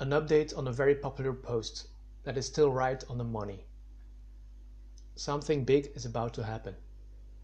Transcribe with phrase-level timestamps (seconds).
[0.00, 1.86] An update on a very popular post
[2.24, 3.64] that is still right on the money.
[5.14, 6.74] Something big is about to happen.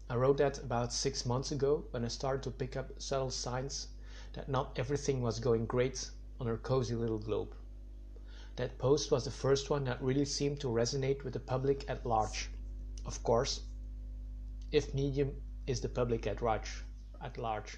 [0.09, 3.87] I wrote that about six months ago when I started to pick up subtle signs
[4.33, 6.11] that not everything was going great
[6.41, 7.55] on our cozy little globe.
[8.57, 12.05] That post was the first one that really seemed to resonate with the public at
[12.05, 12.49] large.
[13.05, 13.61] Of course,
[14.73, 16.83] if medium is the public at large,
[17.21, 17.77] at large.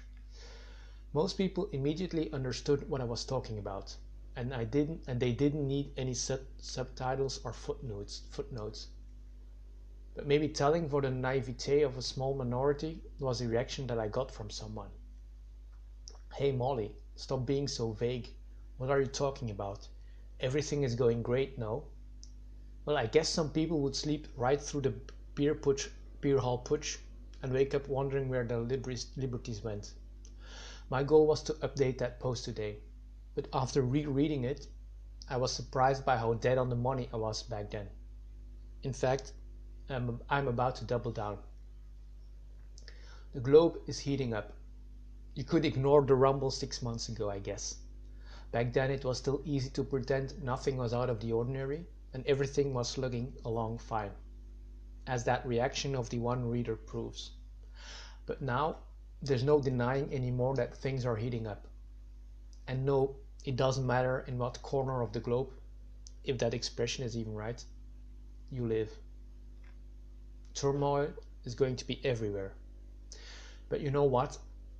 [1.12, 3.96] Most people immediately understood what I was talking about,
[4.36, 8.88] and I didn't and they didn't need any sub subtitles or footnotes footnotes.
[10.14, 14.08] But maybe telling for the naivete of a small minority was the reaction that I
[14.08, 14.90] got from someone.
[16.34, 18.28] Hey Molly, stop being so vague.
[18.76, 19.88] What are you talking about?
[20.40, 21.84] Everything is going great, no?
[22.84, 24.94] Well, I guess some people would sleep right through the
[25.34, 25.88] beer putsch,
[26.20, 26.98] beer hall putsch
[27.42, 29.92] and wake up wondering where their liberties went.
[30.90, 32.78] My goal was to update that post today,
[33.34, 34.66] but after rereading it,
[35.28, 37.88] I was surprised by how dead on the money I was back then.
[38.82, 39.32] In fact,
[39.88, 41.38] I'm, I'm about to double down.
[43.32, 44.52] The globe is heating up.
[45.34, 47.76] You could ignore the rumble six months ago, I guess.
[48.52, 52.24] Back then it was still easy to pretend nothing was out of the ordinary and
[52.26, 54.12] everything was slugging along fine,
[55.08, 57.32] as that reaction of the one reader proves.
[58.26, 58.76] But now
[59.20, 61.66] there's no denying anymore that things are heating up.
[62.68, 65.50] And no, it doesn't matter in what corner of the globe,
[66.24, 67.62] if that expression is even right,
[68.50, 68.90] you live.
[70.54, 71.12] Turmoil
[71.44, 72.54] is going to be everywhere.
[73.68, 74.38] But you know what?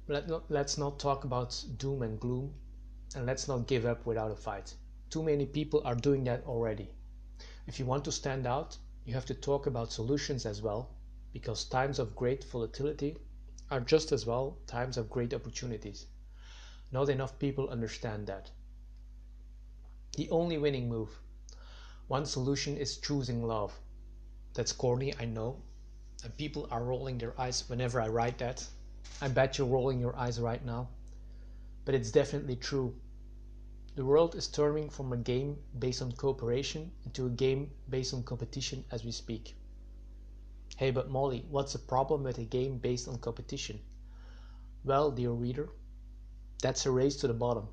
[0.09, 2.55] Let let's not talk about doom and gloom,
[3.15, 4.75] and let's not give up without a fight.
[5.11, 6.89] Too many people are doing that already.
[7.67, 10.91] If you want to stand out, you have to talk about solutions as well,
[11.33, 13.17] because times of great volatility
[13.71, 16.07] are just as well times of great opportunities.
[16.95, 18.53] Not enough people understand that.
[20.17, 21.11] The only winning move.
[22.07, 23.77] One solution is choosing love.
[24.53, 25.61] That's corny, I know.
[26.23, 28.65] And people are rolling their eyes whenever I write that.
[29.21, 30.89] I bet you're rolling your eyes right now.
[31.85, 32.95] But it's definitely true.
[33.97, 38.23] The world is turning from a game based on cooperation into a game based on
[38.23, 39.57] competition as we speak.
[40.77, 43.81] Hey, but Molly, what's the problem with a game based on competition?
[44.85, 45.71] Well, dear reader,
[46.65, 47.69] that's a race to the bottom.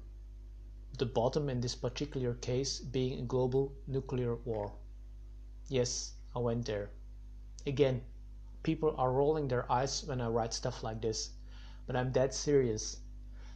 [0.97, 4.73] The bottom in this particular case being a global nuclear war.
[5.69, 6.89] Yes, I went there.
[7.65, 8.01] Again,
[8.63, 11.29] people are rolling their eyes when I write stuff like this,
[11.87, 12.97] but I'm dead serious.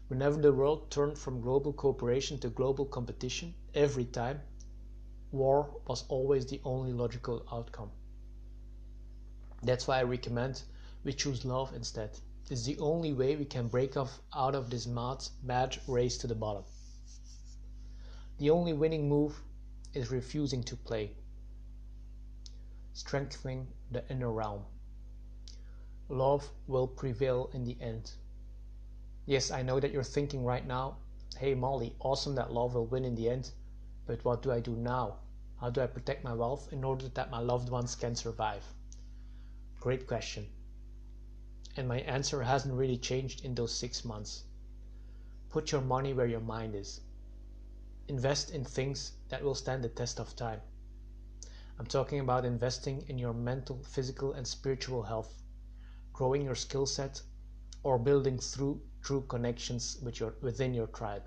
[0.07, 4.40] Whenever the world turned from global cooperation to global competition, every time,
[5.34, 7.91] war was always the only logical outcome.
[9.63, 10.63] That's why I recommend
[11.03, 12.18] we choose love instead.
[12.47, 16.28] It's the only way we can break off out of this mad, mad race to
[16.28, 16.63] the bottom.
[18.38, 19.41] The only winning move
[19.95, 21.16] is refusing to play.
[22.94, 24.63] Strengthening the inner realm.
[26.07, 28.11] Love will prevail in the end.
[29.25, 30.97] Yes, I know that you're thinking right now,
[31.39, 33.51] hey Molly, awesome that love will win in the end,
[34.06, 35.16] but what do I do now?
[35.59, 38.63] How do I protect my wealth in order that my loved ones can survive?
[39.79, 40.45] Great question.
[41.78, 44.44] And my answer hasn't really changed in those six months.
[45.50, 47.02] Put your money where your mind is.
[48.08, 50.62] Invest in things that will stand the test of time.
[51.78, 55.42] I'm talking about investing in your mental, physical, and spiritual health,
[56.14, 57.22] growing your skill set,
[57.84, 61.24] or building through true connections with your, within your tribe.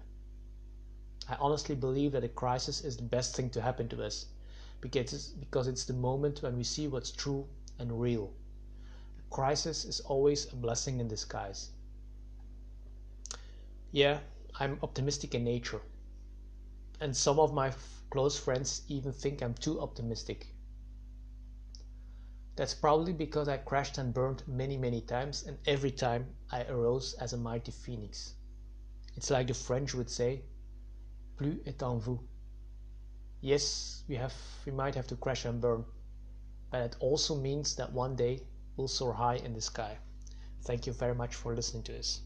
[1.28, 4.26] I honestly believe that a crisis is the best thing to happen to us
[4.80, 7.46] because it's, because it's the moment when we see what's true
[7.78, 8.32] and real
[9.30, 11.70] crisis is always a blessing in disguise.
[13.90, 14.20] Yeah,
[14.58, 15.80] I'm optimistic in nature.
[17.00, 17.72] And some of my
[18.10, 20.54] close friends even think I'm too optimistic.
[22.56, 27.14] That's probably because I crashed and burned many, many times, and every time I arose
[27.14, 28.34] as a mighty phoenix.
[29.14, 30.42] It's like the French would say,
[31.36, 32.20] plus est en vous.
[33.40, 34.34] Yes, we have
[34.66, 35.84] we might have to crash and burn,
[36.70, 38.42] but it also means that one day
[38.78, 39.98] will soar high in the sky.
[40.62, 42.20] Thank you very much for listening to this.